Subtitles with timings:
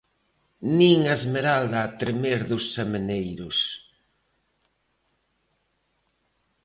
[0.77, 3.57] Ni a esmeralda a tremer dos ameneiros...